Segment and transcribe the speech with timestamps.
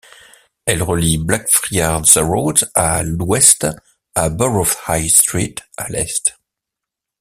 [0.65, 3.67] Elle relie Blackfriars Road à l'ouest
[4.15, 6.39] à Borough High Street à l'est.